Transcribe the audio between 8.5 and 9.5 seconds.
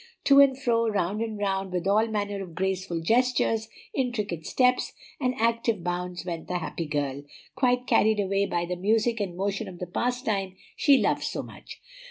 the music and